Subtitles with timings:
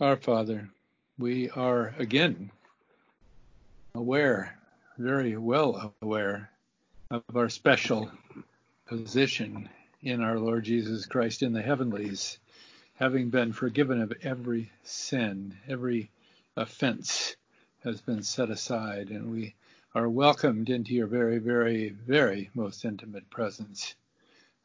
[0.00, 0.68] Our Father,
[1.18, 2.52] we are again
[3.96, 4.56] aware,
[4.96, 6.50] very well aware,
[7.10, 8.08] of our special
[8.86, 9.68] position
[10.00, 12.38] in our Lord Jesus Christ in the heavenlies,
[12.94, 16.10] having been forgiven of every sin, every
[16.56, 17.34] offense
[17.82, 19.56] has been set aside, and we
[19.96, 23.96] are welcomed into your very, very, very most intimate presence.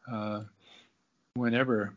[0.08, 0.44] Uh,
[1.34, 1.92] whenever,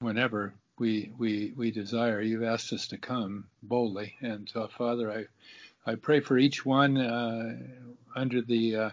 [0.00, 2.20] whenever we we we desire.
[2.20, 6.96] You've asked us to come boldly, and so Father, I I pray for each one
[6.96, 7.56] uh,
[8.14, 8.90] under the uh,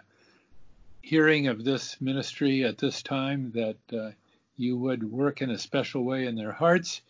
[1.01, 4.11] hearing of this ministry at this time that uh,
[4.55, 7.01] you would work in a special way in their hearts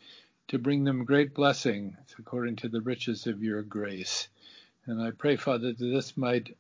[0.48, 4.27] to bring them great blessing according to the riches of your grace.
[4.85, 6.55] And I pray, Father, that this might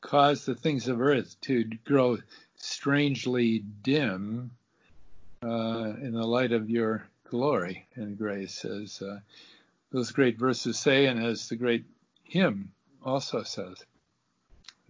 [0.00, 2.18] cause the things of earth to grow
[2.56, 4.50] strangely dim
[5.42, 9.20] uh, in the light of your glory and grace, as uh,
[9.92, 11.84] those great verses say, and as the great
[12.24, 12.72] hymn
[13.04, 13.84] also says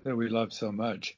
[0.04, 1.14] that we love so much.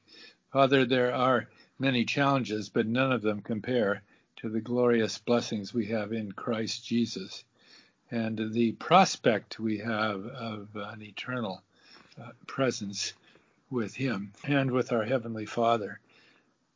[0.51, 1.47] Father, there are
[1.79, 4.01] many challenges, but none of them compare
[4.35, 7.45] to the glorious blessings we have in Christ Jesus
[8.11, 11.63] and the prospect we have of an eternal
[12.21, 13.13] uh, presence
[13.71, 15.99] with Him and with our Heavenly Father.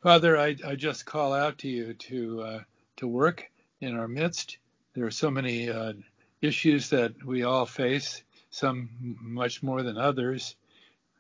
[0.02, 2.60] Father, I, I just call out to you to uh,
[2.96, 3.50] to work
[3.82, 4.58] in our midst.
[4.94, 5.94] There are so many uh,
[6.42, 8.90] issues that we all face, some
[9.22, 10.56] much more than others,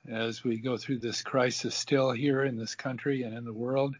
[0.10, 3.96] as we go through this crisis still here in this country and in the world.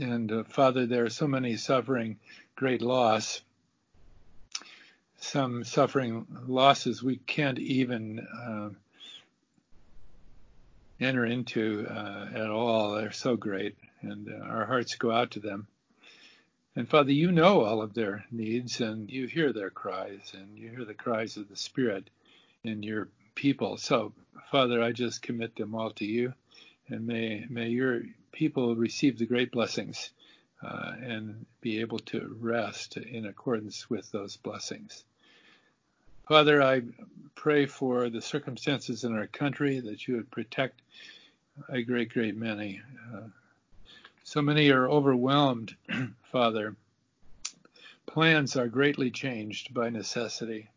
[0.00, 2.18] And uh, Father, there are so many suffering
[2.54, 3.42] great loss,
[5.18, 8.70] some suffering losses we can't even uh,
[11.00, 12.92] enter into uh, at all.
[12.92, 15.66] They're so great, and uh, our hearts go out to them.
[16.80, 20.70] And Father, you know all of their needs and you hear their cries and you
[20.70, 22.08] hear the cries of the Spirit
[22.64, 23.76] in your people.
[23.76, 24.14] So,
[24.50, 26.32] Father, I just commit them all to you
[26.88, 28.00] and may, may your
[28.32, 30.08] people receive the great blessings
[30.62, 35.04] uh, and be able to rest in accordance with those blessings.
[36.28, 36.80] Father, I
[37.34, 40.80] pray for the circumstances in our country that you would protect
[41.68, 42.80] a great, great many.
[43.14, 43.26] Uh,
[44.30, 45.74] so many are overwhelmed,
[46.22, 46.76] Father.
[48.06, 50.68] Plans are greatly changed by necessity,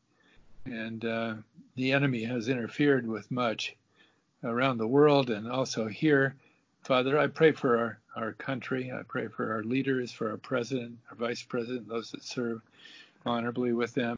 [0.66, 1.36] and uh,
[1.76, 3.76] the enemy has interfered with much
[4.44, 6.36] around the world and also here.
[6.82, 8.92] Father, I pray for our, our country.
[8.92, 12.60] I pray for our leaders, for our president, our vice president, those that serve
[13.24, 14.18] honorably with them.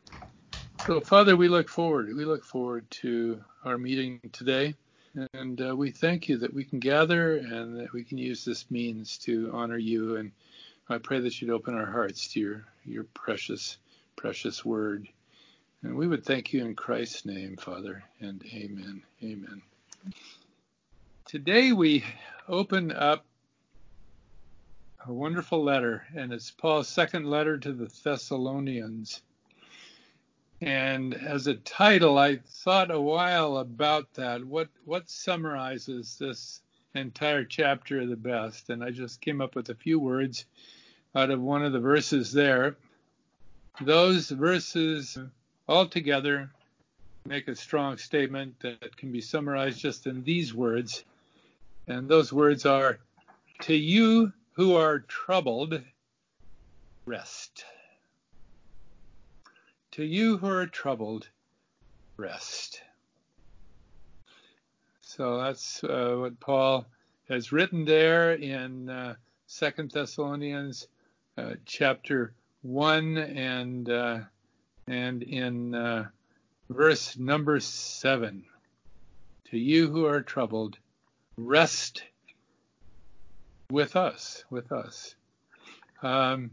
[0.87, 2.07] So, Father, we look forward.
[2.15, 4.75] We look forward to our meeting today.
[5.33, 8.69] And uh, we thank you that we can gather and that we can use this
[8.69, 10.17] means to honor you.
[10.17, 10.31] And
[10.89, 13.77] I pray that you'd open our hearts to your, your precious,
[14.15, 15.07] precious word.
[15.83, 19.03] And we would thank you in Christ's name, Father, and amen.
[19.23, 19.61] Amen.
[21.25, 22.03] Today we
[22.47, 23.25] open up
[25.07, 29.21] a wonderful letter, and it's Paul's second letter to the Thessalonians.
[30.61, 34.43] And as a title, I thought a while about that.
[34.43, 36.61] What what summarizes this
[36.93, 38.69] entire chapter of the best?
[38.69, 40.45] And I just came up with a few words
[41.13, 42.77] out of one of the verses there.
[43.81, 45.17] Those verses
[45.67, 46.49] altogether
[47.25, 51.03] make a strong statement that can be summarized just in these words.
[51.87, 52.99] And those words are
[53.63, 55.81] To you who are troubled,
[57.05, 57.65] rest.
[59.95, 61.29] To you who are troubled,
[62.17, 62.81] rest.
[64.99, 66.85] So that's uh, what Paul
[67.29, 69.15] has written there in uh,
[69.47, 70.89] Second Thessalonians
[71.37, 74.19] uh, chapter one and uh,
[74.85, 76.09] and in uh,
[76.69, 78.43] verse number seven.
[79.51, 80.77] To you who are troubled,
[81.37, 82.03] rest
[83.71, 85.15] with us, with us.
[86.03, 86.51] Um,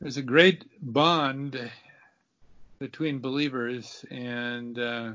[0.00, 1.68] there's a great bond
[2.78, 5.12] between believers, and uh,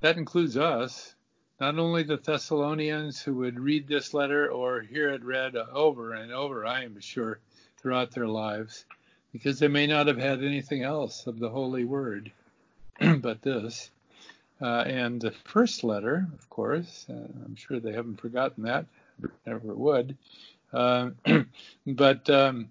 [0.00, 1.14] that includes us.
[1.60, 6.32] Not only the Thessalonians who would read this letter or hear it read over and
[6.32, 7.40] over, I am sure,
[7.78, 8.84] throughout their lives,
[9.32, 12.30] because they may not have had anything else of the Holy Word
[13.20, 13.90] but this.
[14.60, 17.12] Uh, and the first letter, of course, uh,
[17.44, 18.86] I'm sure they haven't forgotten that,
[19.46, 20.16] never would.
[20.72, 21.10] Uh,
[21.86, 22.68] but um,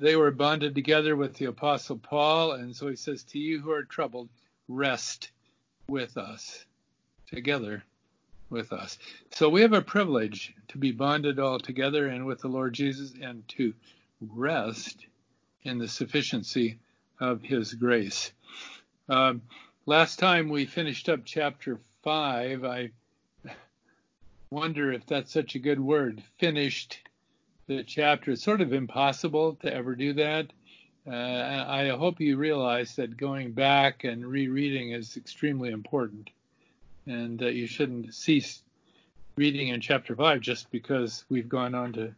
[0.00, 2.52] they were bonded together with the Apostle Paul.
[2.52, 4.28] And so he says, To you who are troubled,
[4.68, 5.30] rest
[5.88, 6.64] with us,
[7.26, 7.82] together
[8.50, 8.98] with us.
[9.32, 13.12] So we have a privilege to be bonded all together and with the Lord Jesus
[13.20, 13.74] and to
[14.20, 15.06] rest
[15.62, 16.78] in the sufficiency
[17.20, 18.32] of His grace.
[19.08, 19.42] Um,
[19.84, 22.90] last time we finished up chapter 5, I
[24.50, 27.00] wonder if that's such a good word, finished
[27.66, 28.32] the chapter.
[28.32, 30.52] It's sort of impossible to ever do that.
[31.06, 36.30] Uh, I hope you realize that going back and rereading is extremely important,
[37.06, 38.62] and that you shouldn't cease
[39.36, 42.14] reading in chapter 5 just because we've gone on to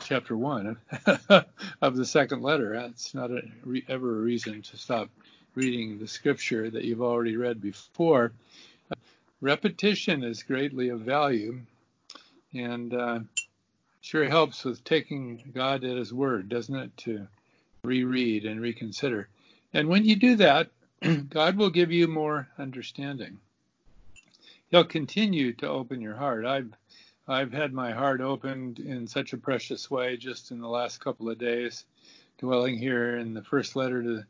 [0.00, 0.76] chapter 1
[1.80, 2.74] of the second letter.
[2.76, 3.42] That's not a,
[3.88, 5.08] ever a reason to stop
[5.54, 8.32] reading the scripture that you've already read before.
[9.40, 11.60] Repetition is greatly of value
[12.54, 13.20] and uh,
[14.04, 16.96] sure helps with taking God at His word, doesn't it?
[16.98, 17.26] To
[17.84, 19.28] reread and reconsider.
[19.72, 20.68] And when you do that,
[21.30, 23.38] God will give you more understanding.
[24.70, 26.44] He'll continue to open your heart.
[26.44, 26.70] I've
[27.26, 31.30] I've had my heart opened in such a precious way just in the last couple
[31.30, 31.86] of days,
[32.36, 34.24] dwelling here in the first letter to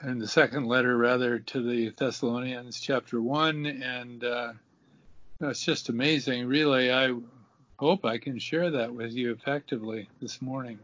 [0.00, 4.52] and the second letter rather to the Thessalonians, chapter one, and uh,
[5.40, 6.46] it's just amazing.
[6.46, 7.16] Really, I
[7.78, 10.78] hope I can share that with you effectively this morning.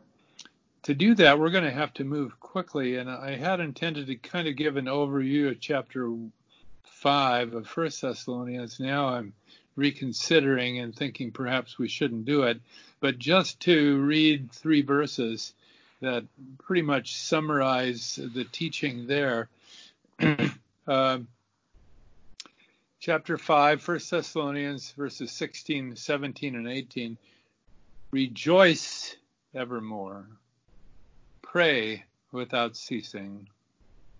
[0.85, 4.17] To do that, we're going to have to move quickly, and I had intended to
[4.17, 6.13] kind of give an overview of chapter
[6.85, 8.81] five of First Thessalonians.
[8.81, 9.33] Now I'm
[9.77, 12.61] reconsidering and thinking perhaps we shouldn't do it,
[13.01, 15.55] but just to read three verses
[16.01, 16.25] that
[16.59, 19.49] pretty much summarize the teaching there.
[20.87, 21.19] uh,
[23.03, 27.19] chapter 5, 1 Thessalonians, verses 16, 17, and 18.
[28.13, 29.17] Rejoice
[29.57, 30.25] evermore.
[31.43, 33.49] Pray without ceasing.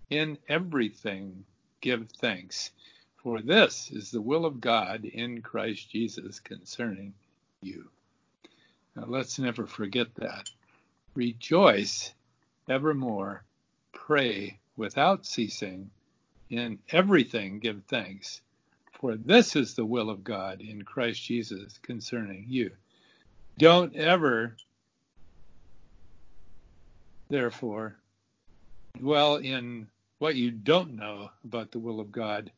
[0.09, 1.45] In everything
[1.79, 2.71] give thanks,
[3.15, 7.13] for this is the will of God in Christ Jesus concerning
[7.61, 7.89] you.
[8.97, 10.49] Now let's never forget that.
[11.15, 12.13] Rejoice
[12.67, 13.45] evermore,
[13.93, 15.89] pray without ceasing,
[16.49, 18.41] in everything give thanks,
[18.99, 22.71] for this is the will of God in Christ Jesus concerning you.
[23.57, 24.55] Don't ever,
[27.29, 27.95] therefore,
[28.97, 29.87] dwell in
[30.19, 32.51] what you don't know about the will of God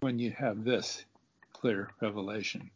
[0.00, 1.04] when you have this
[1.52, 2.70] clear revelation.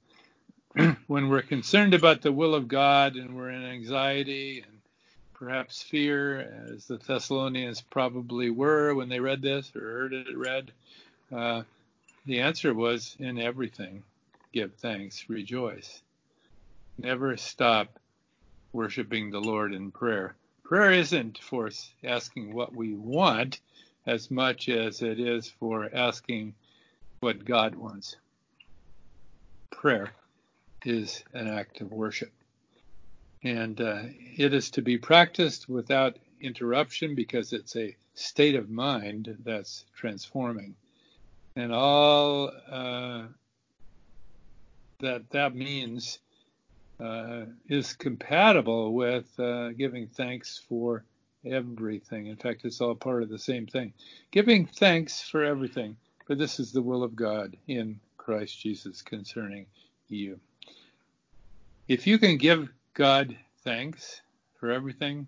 [1.06, 4.76] when we're concerned about the will of God and we're in anxiety and
[5.34, 10.70] perhaps fear, as the Thessalonians probably were when they read this or heard it read,
[11.34, 11.62] uh,
[12.26, 14.02] the answer was in everything
[14.52, 16.02] give thanks, rejoice.
[16.98, 17.98] Never stop
[18.72, 20.34] worshiping the Lord in prayer.
[20.64, 21.70] Prayer isn't for
[22.02, 23.60] asking what we want
[24.06, 26.54] as much as it is for asking
[27.20, 28.16] what God wants.
[29.70, 30.10] Prayer
[30.84, 32.32] is an act of worship.
[33.42, 34.04] And uh,
[34.38, 40.74] it is to be practiced without interruption because it's a state of mind that's transforming.
[41.56, 43.22] And all uh,
[45.00, 46.18] that that means
[47.00, 51.04] uh, is compatible with uh, giving thanks for
[51.44, 52.26] everything.
[52.26, 53.92] In fact, it's all part of the same thing.
[54.30, 59.66] Giving thanks for everything, for this is the will of God in Christ Jesus concerning
[60.08, 60.40] you.
[61.88, 64.20] If you can give God thanks
[64.58, 65.26] for everything,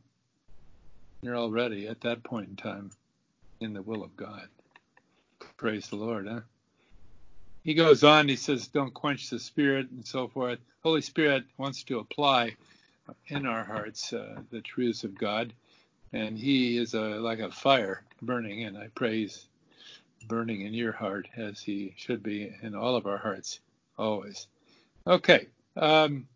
[1.23, 2.91] you're already at that point in time
[3.61, 4.49] in the will of God.
[5.59, 6.41] Praise the Lord, huh?
[7.65, 10.61] He goes on, he says, don't quench the spirit and so forth.
[10.83, 12.55] Holy Spirit wants to apply
[13.27, 15.53] in our hearts uh, the truths of God,
[16.13, 19.49] and he is a, like a fire burning, and I praise
[20.29, 23.61] burning in your heart as he should be in all of our hearts
[23.99, 24.47] always.
[25.07, 25.49] Okay.
[25.77, 26.29] Um,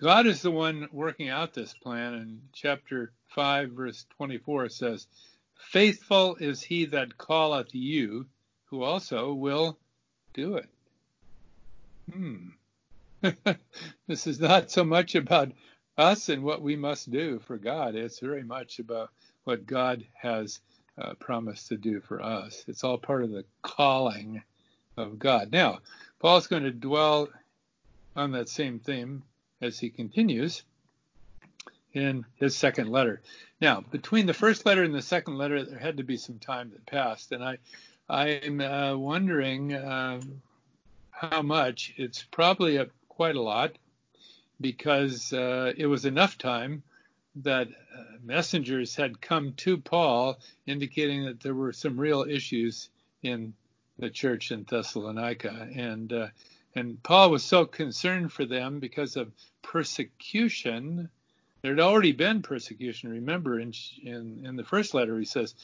[0.00, 2.14] God is the one working out this plan.
[2.14, 5.06] And chapter 5, verse 24 says,
[5.68, 8.26] Faithful is he that calleth you,
[8.64, 9.78] who also will
[10.32, 10.68] do it.
[12.12, 12.48] Hmm.
[14.06, 15.52] this is not so much about
[15.96, 17.94] us and what we must do for God.
[17.94, 19.10] It's very much about
[19.44, 20.60] what God has
[20.98, 22.64] uh, promised to do for us.
[22.66, 24.42] It's all part of the calling
[24.96, 25.52] of God.
[25.52, 25.80] Now,
[26.18, 27.28] Paul's going to dwell
[28.16, 29.22] on that same theme
[29.60, 30.62] as he continues
[31.92, 33.20] in his second letter.
[33.60, 36.70] Now, between the first letter and the second letter, there had to be some time
[36.70, 37.58] that passed, and I,
[38.08, 40.20] I'm uh, wondering uh,
[41.10, 41.92] how much.
[41.96, 43.76] It's probably a, quite a lot,
[44.60, 46.82] because uh, it was enough time
[47.36, 52.88] that uh, messengers had come to Paul, indicating that there were some real issues
[53.22, 53.54] in
[53.98, 56.26] the church in Thessalonica, and uh,
[56.74, 59.32] and Paul was so concerned for them because of
[59.62, 61.10] persecution
[61.62, 63.10] There had already been persecution.
[63.10, 65.54] Remember, in, in, in the first letter, he says,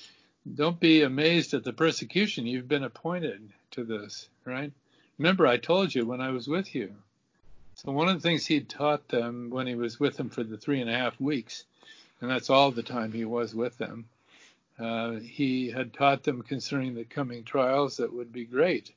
[0.55, 2.47] Don't be amazed at the persecution.
[2.47, 4.73] You've been appointed to this, right?
[5.19, 6.95] Remember, I told you when I was with you.
[7.77, 10.59] So, one of the things he taught them when he was with them for the
[10.59, 11.65] three and a half weeks,
[12.21, 14.07] and that's all the time he was with them,
[14.79, 18.93] uh, he had taught them concerning the coming trials that would be great,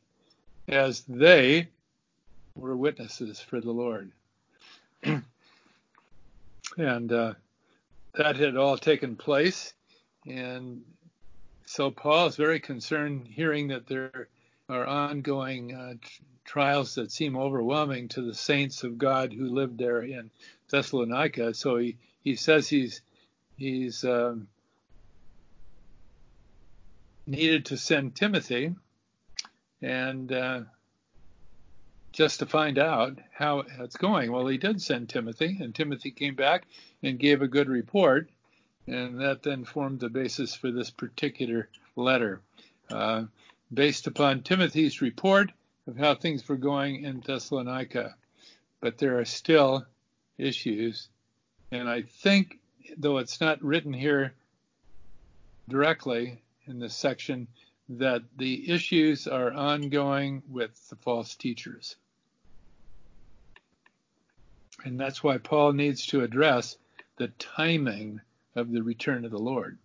[0.67, 1.67] as they
[2.55, 4.11] were witnesses for the Lord.
[6.77, 7.33] and uh,
[8.15, 9.73] that had all taken place.
[10.25, 10.81] And
[11.65, 14.27] so Paul is very concerned hearing that there
[14.67, 15.93] are ongoing uh,
[16.45, 20.31] trials that seem overwhelming to the saints of God who lived there in
[20.69, 21.53] Thessalonica.
[21.53, 23.01] So he, he says he's
[23.57, 24.47] he's um,
[27.27, 28.73] needed to send Timothy,
[29.81, 30.61] and uh,
[32.11, 34.31] just to find out how it's going.
[34.31, 36.65] Well, he did send Timothy, and Timothy came back
[37.03, 38.29] and gave a good report,
[38.87, 42.41] and that then formed the basis for this particular letter.
[42.89, 43.25] Uh,
[43.71, 45.51] based upon Timothy's report
[45.87, 48.15] of how things were going in Thessalonica.
[48.81, 49.85] But there are still
[50.37, 51.09] issues,
[51.71, 52.57] and I think,
[52.97, 54.33] though it's not written here
[55.67, 57.47] directly in this section,
[57.89, 61.95] that the issues are ongoing with the false teachers.
[64.85, 66.77] And that's why Paul needs to address
[67.17, 68.21] the timing
[68.55, 69.77] of the return of the Lord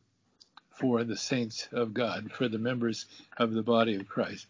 [0.70, 3.06] for the saints of God, for the members
[3.38, 4.46] of the body of Christ.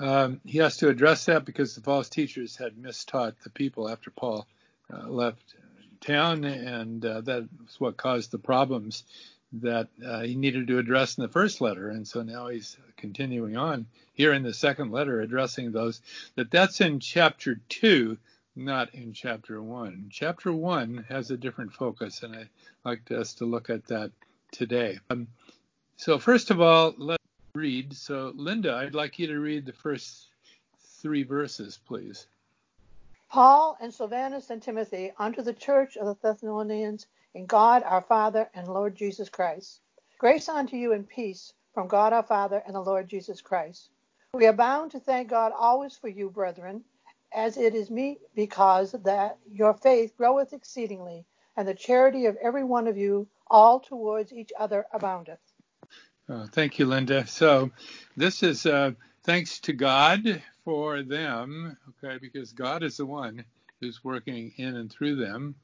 [0.00, 4.10] Um, he has to address that because the false teachers had mistaught the people after
[4.10, 4.46] Paul
[4.92, 5.54] uh, left
[6.00, 9.04] town, and uh, that was what caused the problems
[9.52, 11.88] that uh, he needed to address in the first letter.
[11.88, 16.00] And so now he's continuing on here in the second letter, addressing those.
[16.36, 18.18] That that's in chapter two
[18.58, 20.08] not in chapter one.
[20.10, 22.48] Chapter one has a different focus, and I'd
[22.84, 24.10] like us to look at that
[24.50, 24.98] today.
[25.10, 25.28] Um,
[25.96, 27.22] so, first of all, let's
[27.54, 27.94] read.
[27.94, 30.26] So, Linda, I'd like you to read the first
[31.00, 32.26] three verses, please.
[33.30, 37.06] Paul and Silvanus and Timothy unto the church of the Thessalonians
[37.38, 39.80] in God our Father and Lord Jesus Christ.
[40.18, 43.90] Grace unto you and peace from God our Father and the Lord Jesus Christ.
[44.34, 46.82] We are bound to thank God always for you, brethren
[47.32, 51.26] as it is meet, because that your faith groweth exceedingly,
[51.56, 55.38] and the charity of every one of you all towards each other aboundeth.
[56.28, 57.26] Oh, thank you, Linda.
[57.26, 57.70] So
[58.16, 58.92] this is uh,
[59.22, 63.44] thanks to God for them, okay, because God is the one
[63.80, 65.54] who's working in and through them.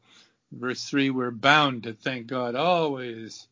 [0.55, 3.47] Verse 3, we're bound to thank God always.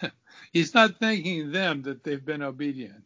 [0.52, 3.04] He's not thanking them that they've been obedient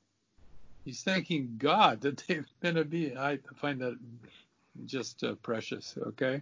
[0.88, 3.18] he's thanking God that they've been obedient.
[3.18, 3.98] I find that
[4.86, 5.94] just uh, precious.
[5.98, 6.40] Okay.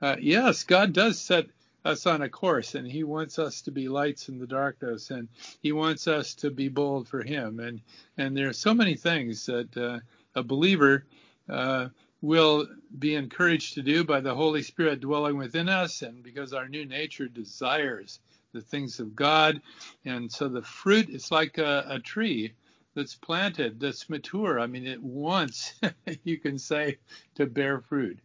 [0.00, 1.46] Uh, yes, God does set
[1.84, 5.28] us on a course, and He wants us to be lights in the darkness, and
[5.60, 7.60] He wants us to be bold for Him.
[7.60, 7.82] And
[8.16, 9.98] and there are so many things that uh,
[10.34, 11.04] a believer
[11.50, 11.88] uh,
[12.22, 16.68] will be encouraged to do by the Holy Spirit dwelling within us, and because our
[16.68, 18.20] new nature desires
[18.52, 19.60] the things of God,
[20.04, 22.52] and so the fruit is like a, a tree
[22.94, 24.60] that's planted, that's mature.
[24.60, 25.74] I mean, it wants,
[26.24, 26.98] you can say,
[27.34, 28.18] to bear fruit,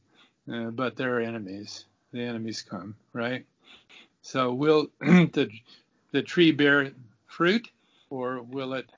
[0.51, 1.85] uh, but there are enemies.
[2.11, 3.45] The enemies come, right?
[4.21, 5.49] So will the
[6.11, 6.91] the tree bear
[7.25, 7.69] fruit,
[8.09, 8.89] or will it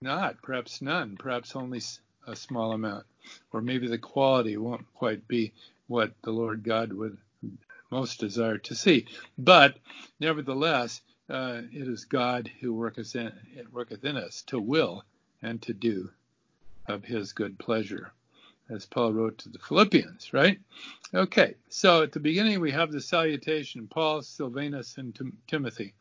[0.00, 0.40] not?
[0.42, 1.16] Perhaps none.
[1.16, 1.80] Perhaps only
[2.26, 3.04] a small amount,
[3.52, 5.52] or maybe the quality won't quite be
[5.86, 7.18] what the Lord God would
[7.90, 9.06] most desire to see.
[9.36, 9.76] But
[10.20, 13.32] nevertheless, uh, it is God who worketh in,
[13.72, 15.04] worketh in us to will
[15.42, 16.10] and to do
[16.86, 18.12] of his good pleasure,
[18.68, 20.58] as Paul wrote to the Philippians, right?
[21.14, 25.94] Okay, so at the beginning we have the salutation, Paul, Silvanus, and Tim- Timothy,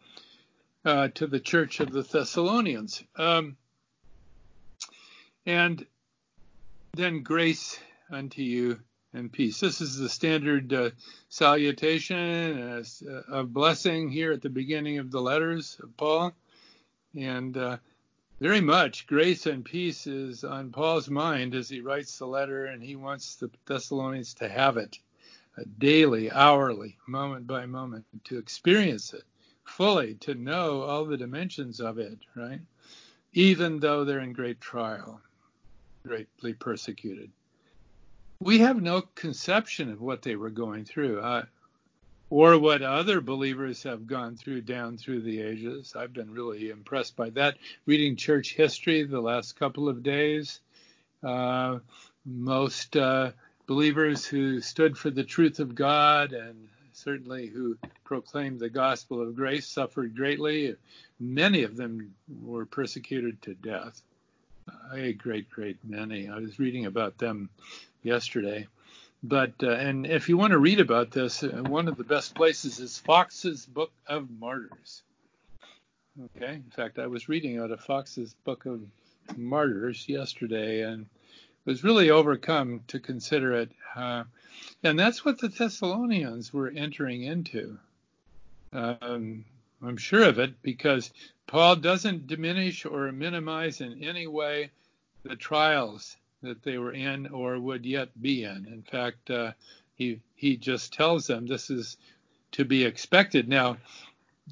[0.86, 3.04] uh, to the church of the Thessalonians.
[3.16, 3.58] Um,
[5.46, 5.86] and
[6.94, 7.80] then grace
[8.12, 8.80] unto you
[9.14, 9.60] and peace.
[9.60, 10.90] This is the standard uh,
[11.30, 12.84] salutation uh,
[13.28, 16.34] of blessing here at the beginning of the letters of Paul.
[17.16, 17.78] And uh,
[18.40, 22.84] very much grace and peace is on Paul's mind as he writes the letter, and
[22.84, 24.98] he wants the Thessalonians to have it
[25.58, 29.24] uh, daily, hourly, moment by moment, to experience it
[29.66, 32.62] fully, to know all the dimensions of it, right?
[33.34, 35.22] Even though they're in great trial,
[36.10, 37.30] greatly persecuted
[38.42, 41.44] we have no conception of what they were going through uh,
[42.30, 45.94] or what other believers have gone through down through the ages.
[45.96, 47.58] I've been really impressed by that.
[47.86, 50.62] Reading church history the last couple of days,
[51.22, 51.80] uh,
[52.26, 53.32] most uh,
[53.68, 59.36] believers who stood for the truth of God and certainly who proclaimed the gospel of
[59.36, 60.76] grace suffered greatly.
[61.20, 64.02] Many of them were persecuted to death.
[64.94, 66.30] A great, great many.
[66.30, 67.50] I was reading about them
[68.04, 68.68] yesterday.
[69.22, 72.36] But uh, and if you want to read about this, uh, one of the best
[72.36, 75.04] places is Foxe's Book of Martyrs.
[76.36, 76.54] Okay.
[76.56, 78.82] In fact, I was reading out of Foxe's Book of
[79.38, 81.06] Martyrs yesterday and
[81.66, 83.72] was really overcome to consider it.
[83.96, 84.24] Uh,
[84.84, 87.78] and that's what the Thessalonians were entering into.
[88.74, 89.46] Um,
[89.82, 91.12] I'm sure of it because
[91.48, 94.72] Paul doesn't diminish or minimize in any way
[95.24, 98.66] the trials that they were in or would yet be in.
[98.68, 99.52] In fact, uh,
[99.96, 101.98] he he just tells them this is
[102.54, 103.48] to be expected.
[103.48, 103.78] Now,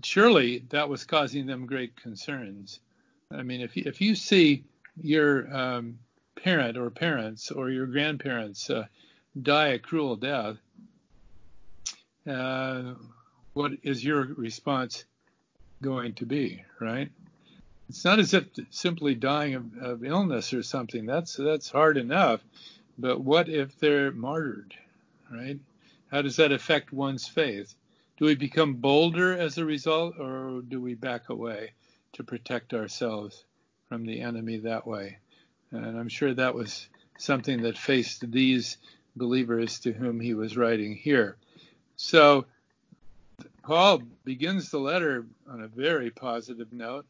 [0.03, 2.79] surely that was causing them great concerns.
[3.31, 4.63] I mean, if you, if you see
[5.01, 5.99] your um,
[6.35, 8.85] parent or parents or your grandparents uh,
[9.41, 10.57] die a cruel death,
[12.25, 12.93] uh,
[13.53, 15.05] what is your response
[15.81, 17.09] going to be, right?
[17.89, 21.05] It's not as if simply dying of, of illness or something.
[21.05, 22.41] That's that's hard enough.
[22.97, 24.73] But what if they're martyred,
[25.31, 25.59] right?
[26.11, 27.73] How does that affect one's faith?
[28.17, 31.73] Do we become bolder as a result, or do we back away
[32.13, 33.43] to protect ourselves
[33.87, 35.19] from the enemy that way?
[35.71, 36.87] And I'm sure that was
[37.19, 38.77] something that faced these
[39.15, 41.37] believers to whom he was writing here.
[41.95, 42.45] So
[43.67, 47.05] Paul begins the letter on a very positive note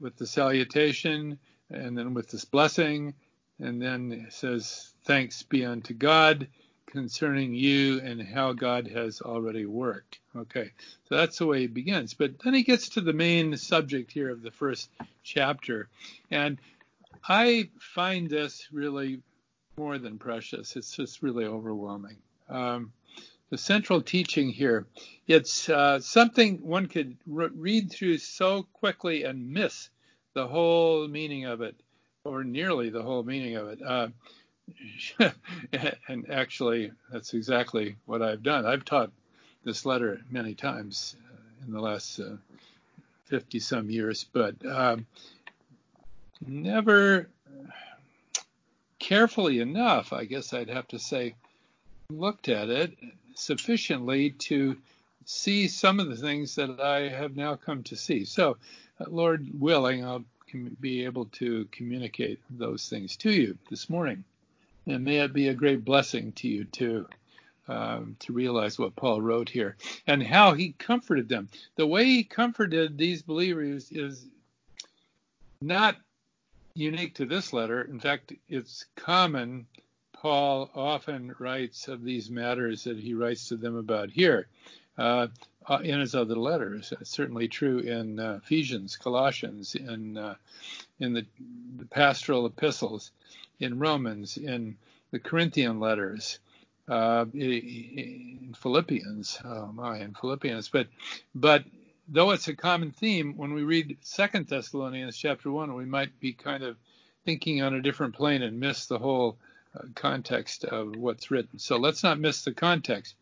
[0.00, 1.38] with the salutation
[1.70, 3.14] and then with this blessing,
[3.58, 6.46] and then says, Thanks be unto God
[6.84, 10.18] concerning you and how God has already worked.
[10.36, 10.72] Okay,
[11.08, 12.12] so that's the way he begins.
[12.12, 14.90] But then he gets to the main subject here of the first
[15.22, 15.88] chapter.
[16.30, 16.58] And
[17.26, 19.22] I find this really
[19.78, 20.76] more than precious.
[20.76, 22.18] It's just really overwhelming.
[22.50, 22.92] Um,
[23.50, 24.86] the central teaching here,
[25.26, 29.90] it's uh, something one could re- read through so quickly and miss
[30.34, 31.74] the whole meaning of it,
[32.24, 33.82] or nearly the whole meaning of it.
[33.82, 34.08] Uh,
[36.08, 38.66] and actually, that's exactly what I've done.
[38.66, 39.10] I've taught
[39.64, 42.20] this letter many times uh, in the last
[43.24, 45.06] 50 uh, some years, but um,
[46.46, 47.28] never
[48.98, 51.34] carefully enough, I guess I'd have to say,
[52.10, 52.92] looked at it
[53.38, 54.76] sufficiently to
[55.24, 58.24] see some of the things that I have now come to see.
[58.24, 58.56] So,
[59.00, 60.24] uh, Lord willing, I'll
[60.80, 64.24] be able to communicate those things to you this morning.
[64.86, 67.06] And may it be a great blessing to you too.
[67.70, 71.50] Um, to realize what Paul wrote here and how he comforted them.
[71.76, 74.24] The way he comforted these believers is
[75.60, 75.96] not
[76.72, 77.82] unique to this letter.
[77.82, 79.66] In fact, it's common.
[80.20, 84.48] Paul often writes of these matters that he writes to them about here
[84.96, 85.28] uh,
[85.68, 86.92] uh in his other letters.
[87.00, 90.34] It's certainly true in uh, Ephesians, Colossians, in uh,
[90.98, 91.24] in the,
[91.76, 93.12] the, pastoral epistles,
[93.60, 94.76] in Romans, in
[95.12, 96.40] the Corinthian letters,
[96.88, 99.38] uh, in Philippians.
[99.44, 100.68] Oh my, in Philippians.
[100.68, 100.88] But
[101.36, 101.64] but
[102.08, 106.32] though it's a common theme, when we read Second Thessalonians chapter one, we might be
[106.32, 106.76] kind of
[107.24, 109.38] thinking on a different plane and miss the whole
[109.94, 111.58] context of what's written.
[111.58, 113.14] So let's not miss the context.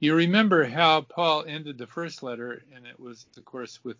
[0.00, 3.96] You remember how Paul ended the first letter, and it was, of course, with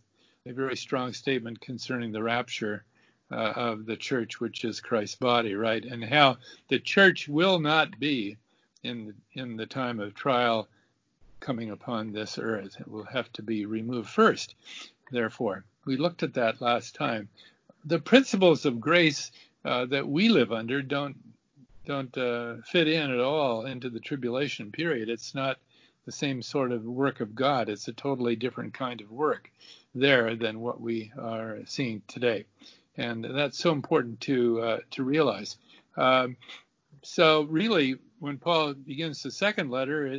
[0.47, 2.85] a very strong statement concerning the rapture
[3.31, 5.85] uh, of the church, which is Christ's body, right?
[5.85, 8.37] And how the church will not be
[8.83, 10.69] in in the time of trial
[11.41, 12.77] coming upon this earth.
[12.81, 14.55] It will have to be removed first.
[15.11, 17.29] Therefore, we looked at that last time.
[17.85, 19.33] The principles of grace
[19.65, 21.17] uh, that we live under don't
[21.85, 25.09] don't uh, fit in at all into the tribulation period.
[25.09, 25.59] It's not
[26.05, 27.69] the same sort of work of God.
[27.69, 29.51] It's a totally different kind of work
[29.95, 32.45] there than what we are seeing today,
[32.97, 35.57] and that's so important to uh, to realize.
[35.97, 36.37] Um,
[37.03, 40.19] so really, when Paul begins the second letter,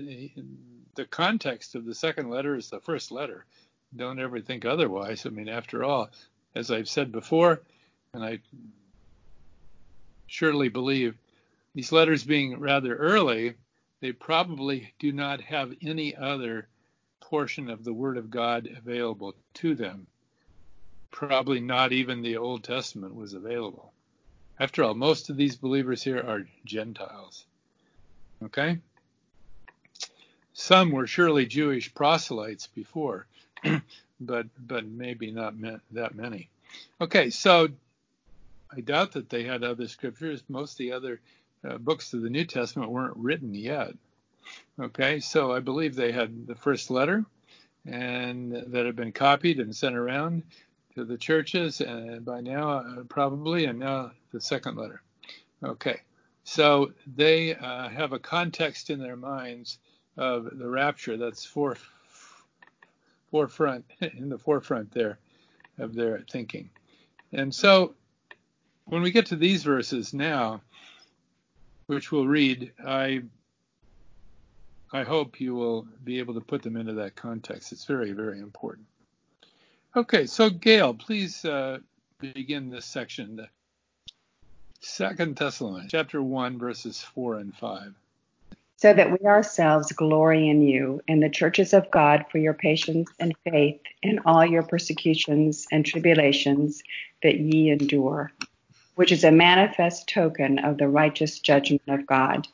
[0.96, 3.46] the context of the second letter is the first letter.
[3.96, 5.26] Don't ever think otherwise.
[5.26, 6.10] I mean, after all,
[6.56, 7.62] as I've said before,
[8.14, 8.40] and I
[10.28, 11.16] surely believe
[11.76, 13.56] these letters being rather early,
[14.00, 16.68] they probably do not have any other
[17.20, 20.08] portion of the Word of God available to them.
[21.10, 23.94] Probably not even the Old Testament was available.
[24.60, 27.46] After all, most of these believers here are Gentiles.
[28.44, 28.78] Okay?
[30.54, 33.26] Some were surely Jewish proselytes before,
[34.20, 35.56] but but maybe not
[35.92, 36.50] that many.
[37.02, 37.70] Okay, so
[38.72, 40.44] I doubt that they had other scriptures.
[40.48, 41.20] Most of the other
[41.68, 43.94] uh, books of the New Testament weren't written yet.
[44.80, 47.26] Okay, so I believe they had the first letter,
[47.86, 50.44] and that had been copied and sent around
[50.96, 55.02] to the churches, and by now uh, probably, and now the second letter.
[55.64, 56.02] Okay,
[56.44, 59.80] so they uh, have a context in their minds
[60.18, 61.78] of the rapture that's for,
[63.32, 65.18] forefront in the forefront there
[65.78, 66.70] of their thinking.
[67.32, 67.96] And so
[68.86, 70.62] when we get to these verses now,
[71.88, 73.24] which we'll read, I
[74.92, 77.72] I hope you will be able to put them into that context.
[77.72, 78.86] It's very, very important.
[79.96, 81.80] Okay, so Gail, please uh,
[82.20, 83.48] begin this section.
[84.80, 87.94] Second Thessalonians, chapter one, verses four and five.
[88.78, 93.10] So that we ourselves glory in you and the churches of God for your patience
[93.20, 96.84] and faith in all your persecutions and tribulations
[97.22, 98.32] that ye endure,
[98.96, 102.48] which is a manifest token of the righteous judgment of God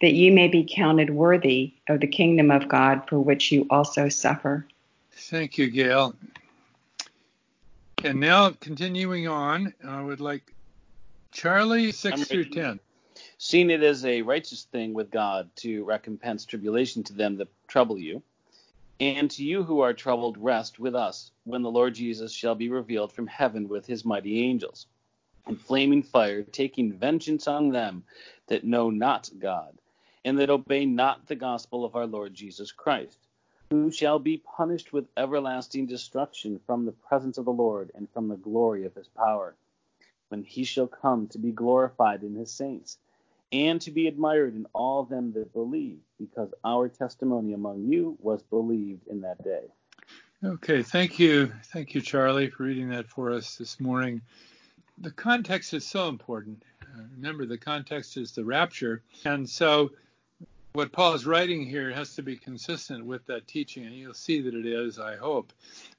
[0.00, 4.08] that you may be counted worthy of the kingdom of God for which you also
[4.08, 4.66] suffer.
[5.12, 6.16] Thank you, Gail.
[8.02, 10.52] And now, continuing on, I would like
[11.30, 12.80] Charlie, 6 through 10.
[13.38, 17.98] Seeing it as a righteous thing with God to recompense tribulation to them that trouble
[17.98, 18.22] you,
[18.98, 22.68] and to you who are troubled, rest with us when the Lord Jesus shall be
[22.68, 24.86] revealed from heaven with his mighty angels,
[25.48, 28.04] in flaming fire, taking vengeance on them
[28.48, 29.76] that know not God
[30.24, 33.18] and that obey not the gospel of our Lord Jesus Christ,
[33.70, 38.28] who shall be punished with everlasting destruction from the presence of the Lord and from
[38.28, 39.56] the glory of his power,
[40.28, 42.98] when he shall come to be glorified in his saints,
[43.50, 48.42] and to be admired in all them that believe, because our testimony among you was
[48.42, 49.64] believed in that day.
[50.44, 51.52] Okay, thank you.
[51.66, 54.22] Thank you, Charlie, for reading that for us this morning.
[55.02, 56.62] The context is so important.
[56.80, 59.02] Uh, remember, the context is the rapture.
[59.24, 59.90] And so
[60.74, 64.40] what Paul is writing here has to be consistent with that teaching, and you'll see
[64.40, 65.52] that it is, I hope.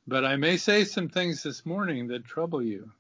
[0.08, 2.92] But I may say some things this morning that trouble you.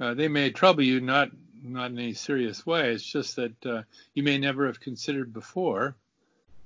[0.00, 1.30] Uh, they may trouble you, not
[1.64, 2.90] not in any serious way.
[2.90, 3.82] It's just that uh,
[4.14, 5.94] you may never have considered before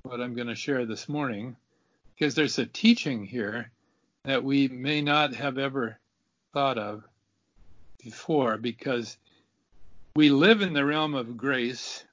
[0.04, 1.54] what I'm going to share this morning,
[2.14, 3.70] because there's a teaching here
[4.24, 5.98] that we may not have ever
[6.54, 7.04] thought of
[8.06, 9.18] before, because
[10.14, 12.04] we live in the realm of grace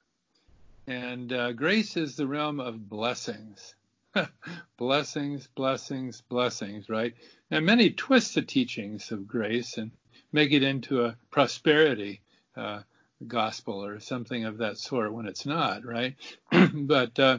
[0.86, 3.74] and uh, grace is the realm of blessings.
[4.76, 7.14] blessings, blessings, blessings, right?
[7.50, 9.92] And many twist the teachings of grace and
[10.32, 12.20] make it into a prosperity
[12.56, 12.80] uh,
[13.26, 16.16] gospel or something of that sort when it's not, right?
[16.74, 17.38] but uh,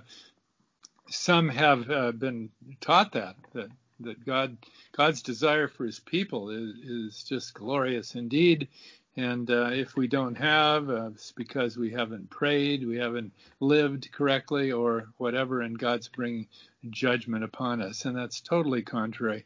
[1.10, 3.70] some have uh, been taught that that
[4.02, 4.58] that God
[4.96, 8.68] God's desire for His people is, is just glorious indeed,
[9.18, 13.32] and uh, if we don't have, uh, it's because we haven't prayed, we haven't
[13.62, 16.48] lived correctly, or whatever, and God's bringing
[16.90, 18.04] judgment upon us.
[18.04, 19.46] And that's totally contrary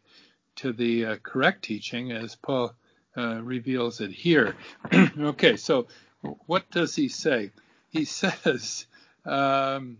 [0.57, 2.73] to the uh, correct teaching as Paul
[3.15, 4.55] uh, reveals it here.
[5.19, 5.87] okay, so
[6.47, 7.51] what does he say?
[7.89, 8.87] He says,
[9.23, 9.97] um,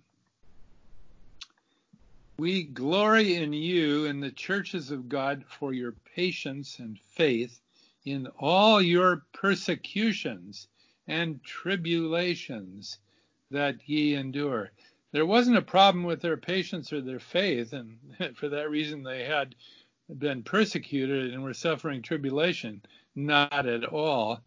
[2.40, 7.60] We glory in you and the churches of God for your patience and faith
[8.06, 10.70] in all your persecutions
[11.06, 13.00] and tribulations
[13.52, 14.72] that ye endure.
[15.12, 18.00] There wasn't a problem with their patience or their faith, and
[18.38, 19.54] for that reason they had
[20.18, 22.82] been persecuted and were suffering tribulation.
[23.16, 24.40] Not at all.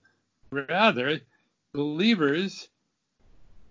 [0.50, 1.20] Rather,
[1.74, 2.70] believers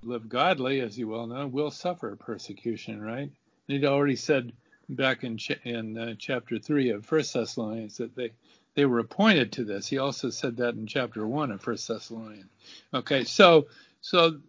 [0.04, 3.32] live godly, as you well know, will suffer persecution, right?
[3.72, 4.54] He'd already said
[4.90, 8.32] back in, in uh, chapter 3 of First Thessalonians that they
[8.74, 9.88] they were appointed to this.
[9.88, 12.50] He also said that in chapter one of First Thessalonians.
[12.94, 13.68] Okay, so
[14.00, 14.40] so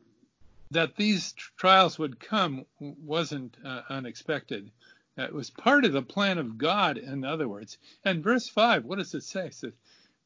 [0.70, 4.70] that these trials would come wasn't uh, unexpected.
[5.16, 7.78] It was part of the plan of God, in other words.
[8.04, 9.46] And verse five, what does it say?
[9.46, 9.72] It says,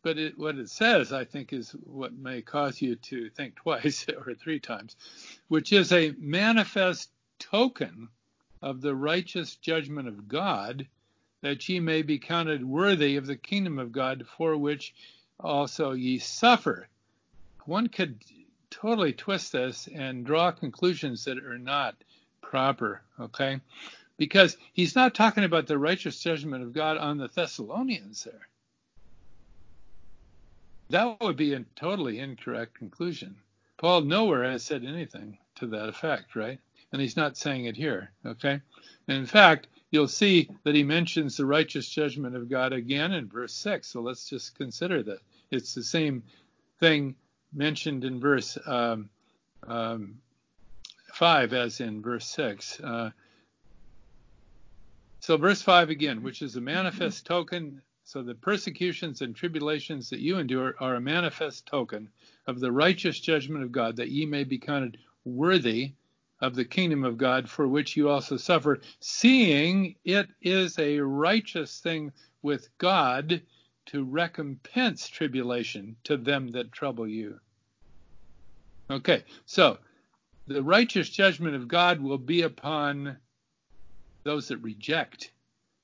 [0.03, 4.07] but it, what it says, I think, is what may cause you to think twice
[4.27, 4.95] or three times,
[5.49, 8.09] which is a manifest token
[8.63, 10.87] of the righteous judgment of God
[11.43, 14.95] that ye may be counted worthy of the kingdom of God, for which
[15.39, 16.89] also ye suffer.
[17.67, 18.19] One could
[18.71, 21.95] totally twist this and draw conclusions that are not
[22.41, 23.61] proper, okay?
[24.17, 28.49] Because he's not talking about the righteous judgment of God on the Thessalonians there.
[30.91, 33.37] That would be a totally incorrect conclusion.
[33.77, 36.61] Paul nowhere has said anything to that effect, right?
[36.93, 38.61] And he's not saying it here, okay?
[39.09, 43.29] And in fact, you'll see that he mentions the righteous judgment of God again in
[43.29, 43.87] verse 6.
[43.87, 45.19] So let's just consider that.
[45.51, 46.23] It's the same
[46.81, 47.17] thing
[47.53, 49.09] mentioned in verse um,
[49.67, 50.19] um,
[51.15, 52.81] 5, as in verse 6.
[52.81, 53.11] Uh,
[55.21, 57.83] so, verse 5 again, which is a manifest token.
[58.05, 62.09] So, the persecutions and tribulations that you endure are a manifest token
[62.47, 65.95] of the righteous judgment of God, that ye may be counted worthy
[66.41, 71.81] of the kingdom of God, for which you also suffer, seeing it is a righteous
[71.81, 73.43] thing with God
[73.87, 77.41] to recompense tribulation to them that trouble you.
[78.91, 79.79] Okay, so
[80.47, 83.17] the righteous judgment of God will be upon
[84.25, 85.33] those that reject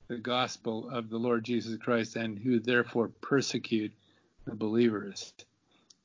[0.09, 3.93] the gospel of the Lord Jesus Christ and who therefore persecute
[4.45, 5.33] the believers.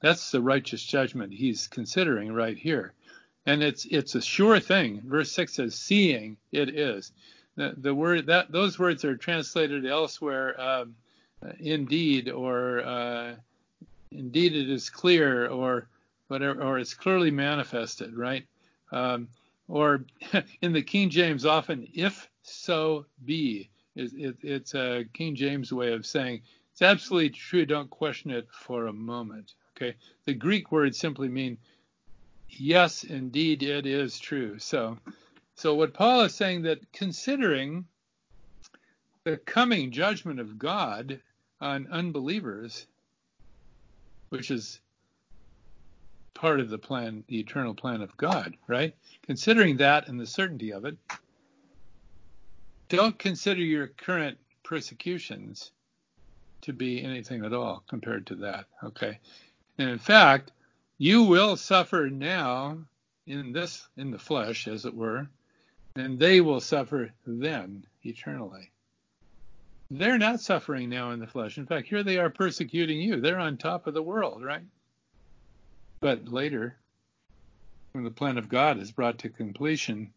[0.01, 2.93] That's the righteous judgment he's considering right here.
[3.47, 5.01] And it's it's a sure thing.
[5.05, 7.13] Verse 6 says seeing it is.
[7.55, 10.95] The, the word that those words are translated elsewhere um,
[11.59, 13.35] indeed or uh,
[14.11, 15.87] indeed it is clear or
[16.27, 18.45] whatever or it's clearly manifested, right?
[18.91, 19.29] Um,
[19.69, 20.05] or
[20.61, 23.69] in the King James, often if so be.
[23.95, 26.41] It, it, it's a King James way of saying
[26.73, 27.65] it's absolutely true.
[27.65, 29.53] Don't question it for a moment.
[29.75, 29.95] Okay.
[30.25, 31.57] The Greek words simply mean
[32.49, 34.59] yes, indeed, it is true.
[34.59, 34.97] So,
[35.55, 37.85] so what Paul is saying that considering
[39.23, 41.19] the coming judgment of God
[41.59, 42.87] on unbelievers,
[44.29, 44.79] which is
[46.33, 48.95] part of the plan, the eternal plan of God, right?
[49.25, 50.95] Considering that and the certainty of it,
[52.89, 55.71] don't consider your current persecutions
[56.61, 59.19] to be anything at all compared to that, okay?
[59.77, 60.51] And in fact,
[60.97, 62.77] you will suffer now
[63.25, 65.27] in this, in the flesh, as it were,
[65.95, 68.71] and they will suffer then eternally.
[69.89, 71.57] They're not suffering now in the flesh.
[71.57, 73.21] In fact, here they are persecuting you.
[73.21, 74.63] They're on top of the world, right?
[75.99, 76.77] But later,
[77.93, 80.11] when the plan of God is brought to completion,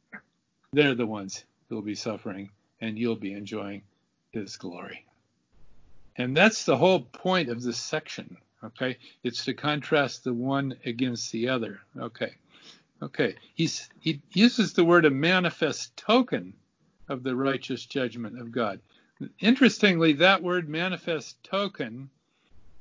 [0.72, 3.82] they're the ones who will be suffering, and you'll be enjoying
[4.32, 5.06] His glory.
[6.16, 8.36] And that's the whole point of this section.
[8.62, 11.81] Okay, it's to contrast the one against the other.
[11.99, 12.35] Okay,
[13.03, 13.37] okay.
[13.55, 16.55] He's, he uses the word a manifest token
[17.09, 18.81] of the righteous judgment of God.
[19.38, 22.11] Interestingly, that word manifest token,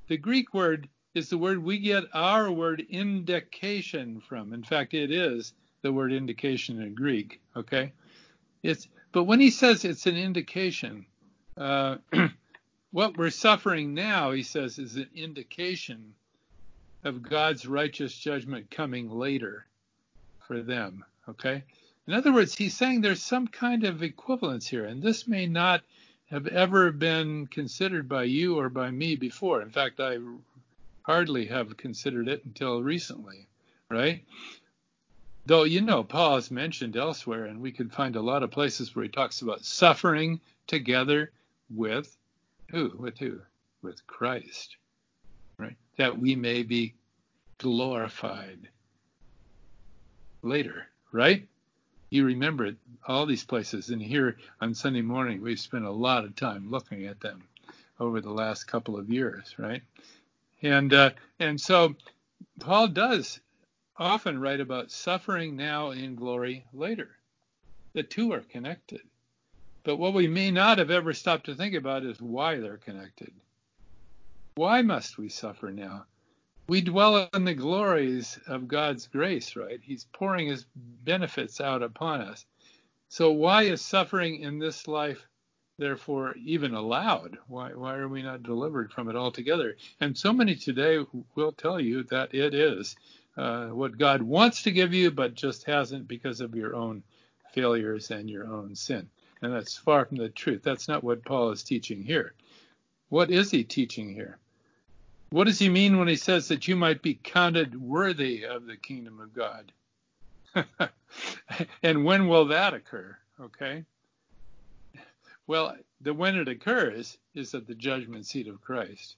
[0.08, 4.54] the Greek word is the word we get our word indication from.
[4.54, 7.42] In fact, it is the word indication in Greek.
[7.56, 7.94] Okay,
[8.64, 11.06] it's but when he says it's an indication,
[11.58, 11.98] uh,
[12.92, 16.14] what we're suffering now, he says, is an indication
[17.04, 19.66] of God's righteous judgment coming later
[20.48, 21.06] for them.
[21.28, 21.64] Okay.
[22.08, 25.84] In other words, he's saying there's some kind of equivalence here, and this may not
[26.32, 29.62] have ever been considered by you or by me before.
[29.62, 30.18] In fact, I
[31.04, 33.48] hardly have considered it until recently,
[33.90, 34.24] right?
[35.46, 38.96] Though, you know, Paul has mentioned elsewhere, and we can find a lot of places
[38.96, 41.32] where he talks about suffering together
[41.70, 42.16] with
[42.72, 42.94] who?
[42.98, 43.40] With who?
[43.82, 44.76] With Christ,
[45.58, 45.78] right?
[45.98, 46.94] That we may be
[47.58, 48.70] glorified
[50.42, 51.48] later, right?
[52.10, 52.76] You remember
[53.08, 57.06] all these places, and here on Sunday morning, we've spent a lot of time looking
[57.06, 57.44] at them
[58.00, 59.84] over the last couple of years, right?
[60.62, 61.96] And uh, and so
[62.60, 63.40] Paul does
[63.98, 67.10] often write about suffering now in glory later.
[67.94, 69.02] The two are connected.
[69.84, 73.32] But what we may not have ever stopped to think about is why they're connected.
[74.56, 76.06] Why must we suffer now?
[76.68, 79.80] We dwell in the glories of God's grace, right?
[79.82, 82.46] He's pouring his benefits out upon us.
[83.08, 85.26] So why is suffering in this life
[85.80, 87.38] therefore even allowed?
[87.48, 89.78] Why, why are we not delivered from it altogether?
[90.00, 91.04] And so many today
[91.36, 92.96] will tell you that it is
[93.38, 97.02] uh, what God wants to give you, but just hasn't because of your own
[97.54, 99.10] failures and your own sin.
[99.42, 100.64] And that's far from the truth.
[100.64, 102.34] That's not what Paul is teaching here.
[103.10, 104.38] What is he teaching here?
[105.32, 108.78] What does he mean when he says that you might be counted worthy of the
[108.78, 109.72] kingdom of God?
[111.84, 113.18] and when will that occur?
[113.40, 113.86] Okay.
[115.48, 119.16] Well, the when it occurs is at the judgment seat of Christ.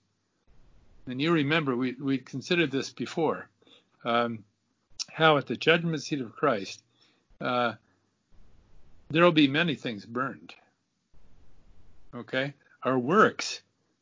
[1.08, 3.50] And you remember we we considered this before,
[4.06, 4.44] um,
[5.10, 6.84] how at the judgment seat of Christ,
[7.40, 7.74] uh,
[9.12, 10.54] there will be many things burned.
[12.14, 13.62] Okay, our works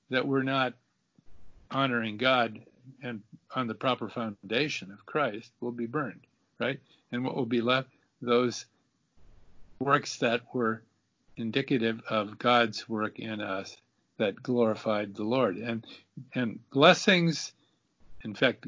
[0.10, 0.74] that we're not
[1.70, 2.60] honoring God
[3.04, 3.22] and
[3.56, 6.22] on the proper foundation of Christ will be burned,
[6.60, 6.80] right?
[7.12, 7.90] And what will be left?
[8.22, 8.66] Those
[9.80, 10.82] works that were
[11.38, 13.78] indicative of God's work in us
[14.18, 15.58] that glorified the Lord.
[15.58, 15.86] And
[16.34, 17.54] and blessings,
[18.24, 18.68] in fact,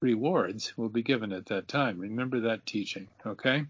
[0.00, 1.98] rewards will be given at that time.
[1.98, 3.64] Remember that teaching, okay?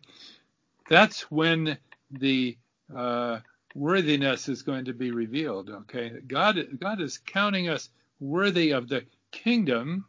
[0.93, 1.79] That's when
[2.11, 2.59] the
[2.95, 3.39] uh,
[3.75, 6.13] worthiness is going to be revealed, okay?
[6.27, 7.89] God, God is counting us
[8.21, 10.05] worthy of the kingdom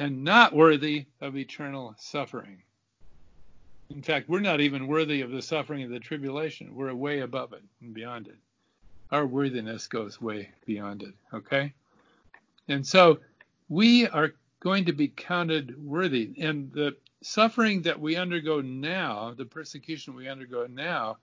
[0.00, 2.60] and not worthy of eternal suffering.
[3.90, 6.74] In fact, we're not even worthy of the suffering of the tribulation.
[6.74, 8.38] We're way above it and beyond it.
[9.12, 11.72] Our worthiness goes way beyond it, okay?
[12.66, 13.20] And so
[13.68, 16.34] we are going to be counted worthy.
[16.40, 21.18] And the suffering that we undergo now, the persecution we undergo now,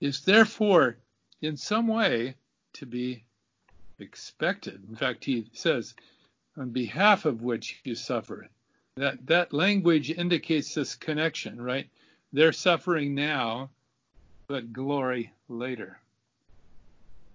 [0.00, 0.98] is therefore
[1.40, 2.34] in some way
[2.74, 3.24] to be
[3.98, 4.82] expected.
[4.88, 5.94] In fact, he says,
[6.58, 8.48] on behalf of which you suffer.
[8.96, 11.88] That that language indicates this connection, right?
[12.32, 13.70] They're suffering now,
[14.46, 15.98] but glory later.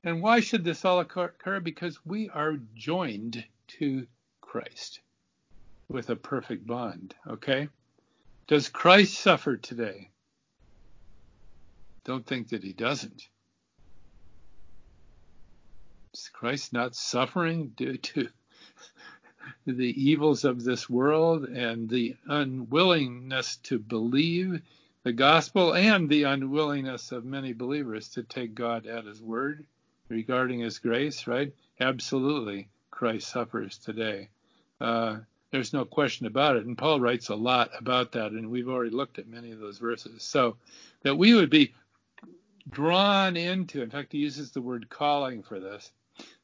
[0.03, 1.59] And why should this all occur?
[1.59, 3.43] Because we are joined
[3.79, 4.05] to
[4.41, 4.99] Christ
[5.89, 7.67] with a perfect bond, okay?
[8.47, 10.09] Does Christ suffer today?
[12.03, 13.27] Don't think that he doesn't.
[16.13, 18.29] Is Christ not suffering due to
[19.65, 24.61] the evils of this world and the unwillingness to believe
[25.03, 29.65] the gospel and the unwillingness of many believers to take God at his word
[30.07, 31.51] regarding his grace, right?
[31.79, 34.29] Absolutely, Christ suffers today.
[34.79, 35.17] Uh,
[35.55, 36.65] there's no question about it.
[36.65, 39.77] And Paul writes a lot about that, and we've already looked at many of those
[39.77, 40.21] verses.
[40.21, 40.57] So
[41.03, 41.73] that we would be
[42.69, 45.89] drawn into, in fact, he uses the word calling for this,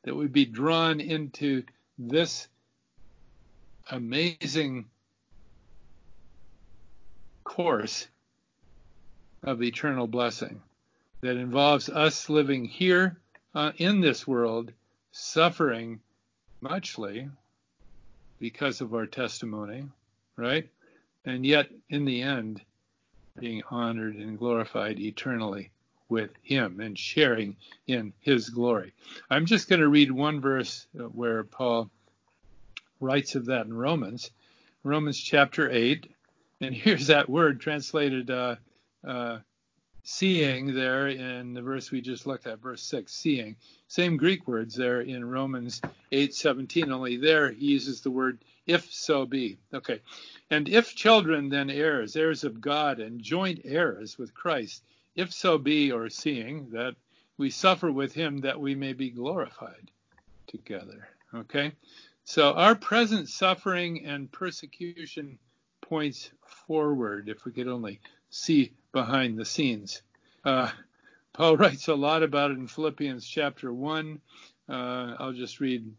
[0.04, 1.64] that we'd be drawn into
[2.00, 2.48] this
[3.90, 4.86] amazing
[7.44, 8.08] course
[9.44, 10.62] of eternal blessing
[11.20, 13.18] that involves us living here
[13.54, 14.72] uh, in this world,
[15.12, 16.00] suffering
[16.62, 17.28] muchly
[18.42, 19.86] because of our testimony,
[20.36, 20.68] right?
[21.24, 22.60] And yet, in the end,
[23.40, 25.70] being honored and glorified eternally
[26.10, 27.56] with Him and sharing
[27.88, 28.94] in His glory.
[29.30, 31.92] I'm just going to read one verse uh, where Paul
[33.00, 34.32] writes of that in Romans,
[34.84, 36.12] Romans chapter 8.
[36.62, 38.56] And here's that word translated uh,
[39.08, 39.38] uh,
[40.04, 43.56] seeing there in the verse we just looked at, verse 6, seeing.
[43.88, 49.26] Same Greek words there in Romans 8:17, only there he uses the word if so
[49.26, 49.58] be.
[49.74, 50.00] Okay.
[50.50, 54.84] And if children, then heirs, heirs of God and joint heirs with Christ,
[55.16, 56.96] if so be, or seeing that
[57.38, 59.92] we suffer with him that we may be glorified
[60.48, 61.08] together.
[61.34, 61.72] Okay.
[62.24, 65.40] So our present suffering and persecution
[65.92, 66.32] points
[66.68, 68.00] forward if we could only
[68.30, 70.02] see behind the scenes.
[70.46, 70.72] Uh,
[71.34, 74.22] Paul writes a lot about it in Philippians chapter 1.
[74.70, 75.94] Uh, I'll just read.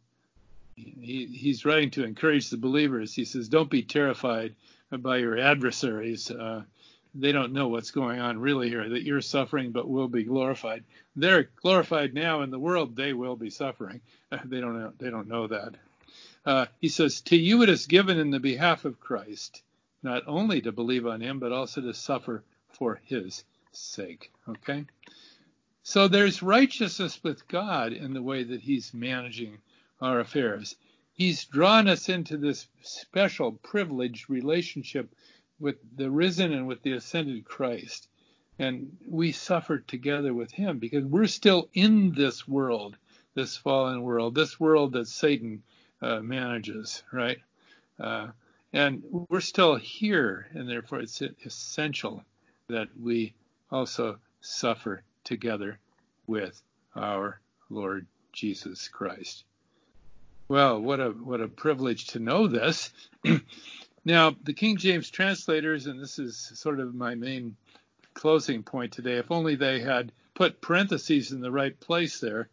[0.76, 3.14] He, he's writing to encourage the believers.
[3.14, 4.54] He says, Don't be terrified
[4.90, 6.30] by your adversaries.
[6.30, 6.62] Uh,
[7.14, 10.84] they don't know what's going on really here, that you're suffering but will be glorified.
[11.16, 14.00] They're glorified now in the world, they will be suffering.
[14.46, 15.74] they don't know, they don't know that.
[16.46, 19.60] Uh, he says, To you it is given in the behalf of Christ,
[20.02, 24.32] not only to believe on him, but also to suffer for his sake.
[24.48, 24.84] Okay?
[25.82, 29.58] So there's righteousness with God in the way that he's managing
[30.00, 30.76] our affairs.
[31.12, 35.14] He's drawn us into this special privileged relationship
[35.60, 38.08] with the risen and with the ascended Christ.
[38.58, 42.96] And we suffer together with him because we're still in this world,
[43.34, 45.62] this fallen world, this world that Satan
[46.00, 47.38] uh, manages, right?
[47.98, 48.28] Uh,
[48.72, 52.24] and we're still here, and therefore it's essential
[52.68, 53.34] that we
[53.70, 55.78] also suffer together
[56.26, 56.60] with
[56.96, 59.44] our Lord Jesus Christ.
[60.48, 62.92] Well, what a what a privilege to know this.
[64.04, 67.56] now, the King James translators, and this is sort of my main
[68.14, 69.16] closing point today.
[69.16, 72.48] If only they had put parentheses in the right place there,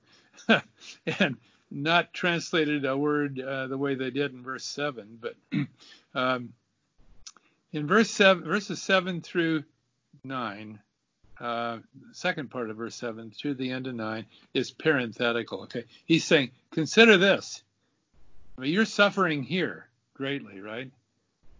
[1.19, 1.38] and
[1.71, 5.35] not translated a word uh, the way they did in verse seven, but
[6.15, 6.53] um,
[7.71, 9.63] in verse seven, verses seven through
[10.23, 10.79] nine,
[11.39, 11.77] uh,
[12.12, 15.63] second part of verse 7 through the end of 9 is parenthetical.
[15.63, 17.63] Okay, he's saying, consider this.
[18.57, 20.91] I mean, you're suffering here greatly, right?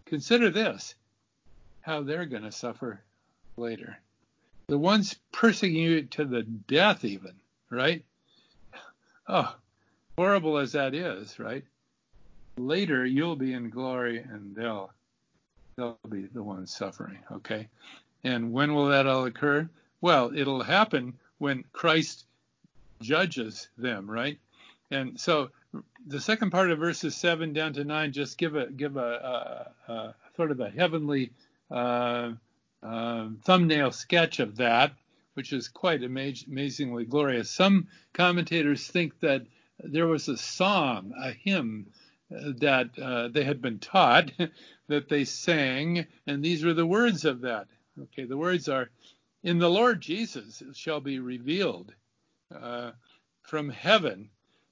[0.06, 0.96] Consider this,
[1.82, 3.02] how they're going to suffer
[3.56, 3.98] later.
[4.68, 7.36] The ones persecuted to the death, even,
[7.70, 8.04] right?
[9.32, 9.56] Oh,
[10.18, 11.64] horrible as that is, right?
[12.60, 14.92] Later, you'll be in glory and they'll
[15.78, 17.70] they'll be the ones suffering, okay?
[18.26, 19.70] And when will that all occur?
[20.02, 22.26] Well, it'll happen when Christ
[23.02, 24.38] judges them, right?
[24.92, 25.52] And so
[26.06, 29.92] the second part of verses seven down to nine just give a give a, a,
[29.92, 31.32] a sort of a heavenly
[31.72, 32.34] uh,
[32.84, 34.94] uh, thumbnail sketch of that,
[35.36, 37.50] which is quite amaz- amazingly glorious.
[37.50, 39.46] Some commentators think that
[39.82, 41.88] there was a song, a hymn
[42.30, 44.32] that uh, they had been taught
[44.88, 47.68] that they sang, and these were the words of that.
[48.00, 48.90] Okay, the words are,
[49.44, 51.94] "In the Lord Jesus shall be revealed
[52.54, 52.92] uh,
[53.42, 54.30] from heaven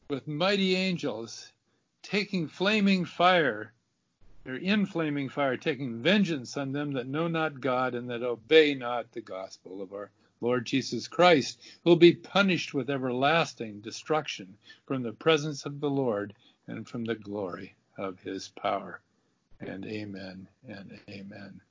[0.10, 1.52] with mighty angels,
[2.04, 3.74] taking flaming fire."
[4.44, 8.76] They're in flaming fire, taking vengeance on them that know not God and that obey
[8.76, 14.56] not the gospel of our Lord Jesus Christ, will be punished with everlasting destruction
[14.86, 16.34] from the presence of the Lord
[16.68, 19.00] and from the glory of his power.
[19.60, 21.62] And amen and amen.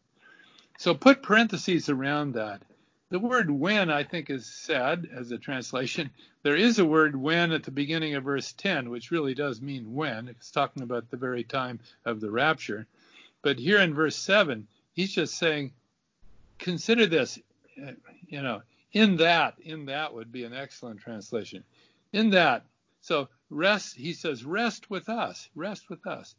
[0.79, 2.63] So put parentheses around that.
[3.09, 6.11] The word when, I think, is said as a translation.
[6.43, 9.95] There is a word when at the beginning of verse 10, which really does mean
[9.95, 10.27] when.
[10.27, 12.87] It's talking about the very time of the rapture.
[13.43, 15.73] But here in verse 7, he's just saying,
[16.59, 17.39] consider this,
[18.27, 21.63] you know, in that, in that would be an excellent translation.
[22.13, 22.65] In that,
[23.03, 26.35] so rest, he says, rest with us, rest with us.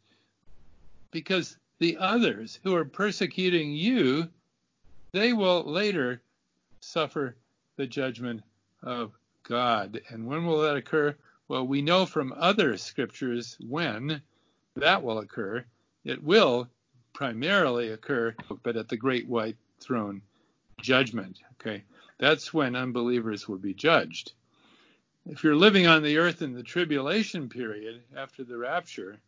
[1.10, 4.28] Because the others who are persecuting you,
[5.12, 6.20] they will later
[6.80, 7.36] suffer
[7.76, 8.42] the judgment
[8.82, 9.12] of
[9.44, 10.00] God.
[10.10, 11.14] And when will that occur?
[11.48, 14.20] Well, we know from other scriptures when
[14.76, 15.64] that will occur.
[16.04, 16.68] It will
[17.14, 20.22] primarily occur, but at the great white throne
[20.80, 21.38] judgment.
[21.54, 21.82] Okay,
[22.18, 24.32] that's when unbelievers will be judged.
[25.30, 29.18] If you're living on the earth in the tribulation period after the rapture,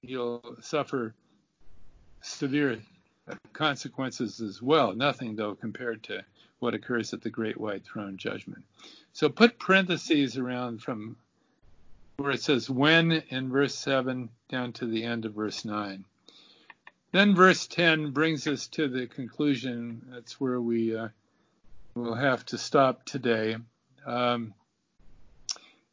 [0.00, 1.14] you'll suffer
[2.22, 2.80] severe
[3.52, 4.94] consequences as well.
[4.94, 6.24] Nothing, though, compared to
[6.58, 8.64] what occurs at the great white throne judgment.
[9.12, 11.16] So put parentheses around from
[12.16, 16.04] where it says when in verse 7 down to the end of verse 9.
[17.12, 20.02] Then verse 10 brings us to the conclusion.
[20.10, 21.08] That's where we uh,
[21.94, 23.56] will have to stop today.
[24.04, 24.54] Um,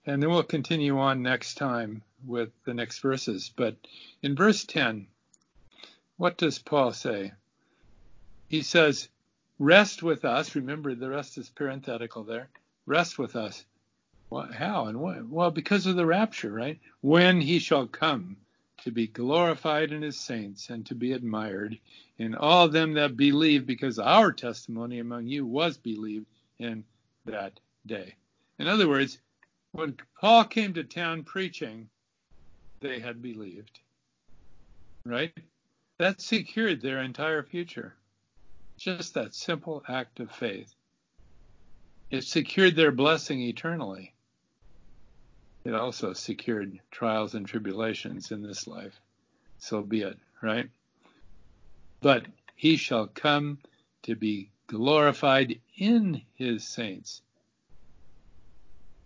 [0.10, 3.52] and then we'll continue on next time with the next verses.
[3.56, 3.76] But
[4.24, 5.06] in verse 10,
[6.18, 7.34] what does Paul say?
[8.48, 9.08] He says,
[9.60, 10.56] Rest with us.
[10.56, 12.50] Remember, the rest is parenthetical there.
[12.88, 13.64] Rest with us.
[14.30, 15.28] What, how and what?
[15.28, 16.80] Well, because of the rapture, right?
[17.02, 18.38] When he shall come
[18.84, 21.78] to be glorified in his saints and to be admired
[22.18, 26.26] in all them that believe, because our testimony among you was believed
[26.58, 26.84] in
[27.26, 28.16] that day.
[28.58, 29.20] In other words,
[29.72, 31.90] when Paul came to town preaching,
[32.82, 33.80] they had believed.
[35.06, 35.34] Right?
[35.98, 37.96] That secured their entire future.
[38.78, 40.74] Just that simple act of faith.
[42.10, 44.14] It secured their blessing eternally.
[45.64, 49.00] It also secured trials and tribulations in this life.
[49.60, 50.70] So be it, right?
[52.02, 53.60] But he shall come
[54.04, 57.22] to be glorified in his saints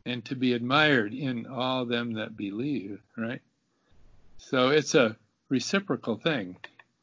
[0.05, 3.41] and to be admired in all them that believe, right?
[4.37, 5.15] So it's a
[5.49, 6.57] reciprocal thing.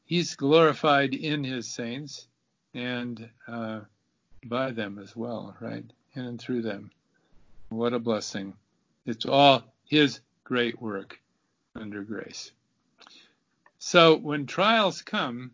[0.05, 2.27] He's glorified in his saints,
[2.75, 3.81] and uh,
[4.45, 5.85] by them as well, right?
[6.15, 6.91] In and through them.
[7.69, 8.55] What a blessing.
[9.07, 11.21] It's all His great work
[11.77, 12.53] under grace.
[13.79, 15.53] So when trials come,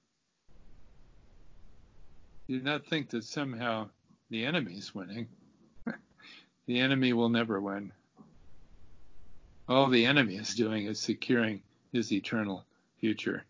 [2.46, 3.90] you do not think that somehow
[4.30, 5.28] the enemy's winning.
[6.66, 7.92] The enemy will never win.
[9.68, 11.62] All the enemy is doing is securing
[11.92, 12.64] his eternal
[13.00, 13.44] future.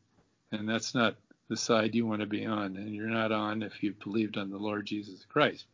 [0.52, 1.16] And that's not
[1.48, 4.50] the side you want to be on, and you're not on if you've believed on
[4.50, 5.64] the Lord Jesus Christ.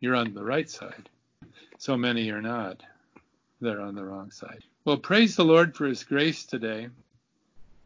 [0.00, 1.08] You're on the right side.
[1.78, 2.82] So many are not.
[3.60, 4.62] They're on the wrong side.
[4.84, 6.88] Well, praise the Lord for His grace today.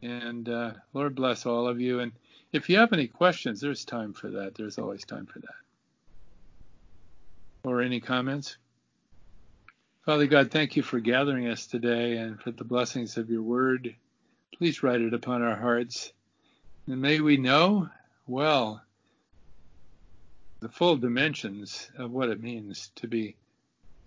[0.01, 1.99] And uh, Lord bless all of you.
[1.99, 2.11] And
[2.51, 4.55] if you have any questions, there's time for that.
[4.55, 5.49] There's always time for that.
[7.63, 8.57] Or any comments?
[10.07, 13.93] Father God, thank you for gathering us today and for the blessings of your word.
[14.57, 16.13] Please write it upon our hearts
[16.87, 17.89] and may we know
[18.25, 18.81] well
[20.61, 23.35] the full dimensions of what it means to be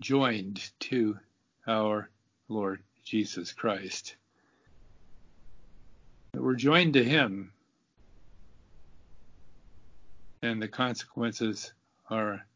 [0.00, 1.18] joined to
[1.66, 2.08] our
[2.48, 4.16] Lord Jesus Christ.
[6.32, 7.52] That we're joined to Him,
[10.40, 11.74] and the consequences
[12.08, 12.46] are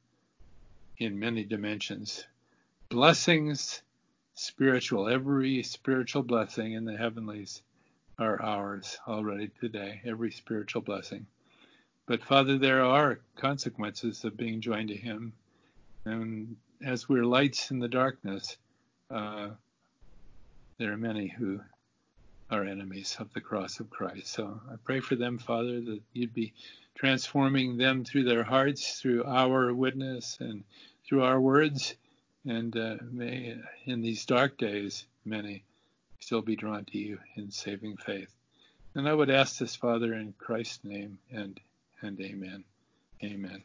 [0.96, 2.24] in many dimensions.
[2.94, 3.82] Blessings,
[4.34, 7.60] spiritual, every spiritual blessing in the heavenlies
[8.20, 11.26] are ours already today, every spiritual blessing.
[12.06, 15.32] But Father, there are consequences of being joined to Him.
[16.04, 16.54] And
[16.86, 18.56] as we're lights in the darkness,
[19.10, 19.48] uh,
[20.78, 21.58] there are many who
[22.48, 24.28] are enemies of the cross of Christ.
[24.28, 26.52] So I pray for them, Father, that you'd be
[26.94, 30.62] transforming them through their hearts, through our witness, and
[31.04, 31.96] through our words.
[32.46, 35.64] And uh, may, in these dark days, many
[36.20, 38.34] still be drawn to you in saving faith.
[38.94, 41.58] And I would ask this, Father, in Christ's name, and
[42.00, 42.64] and amen.
[43.22, 43.62] Amen.